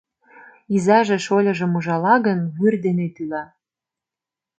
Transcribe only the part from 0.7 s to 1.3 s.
—Изаже